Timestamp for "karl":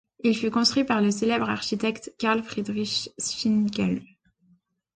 2.17-2.41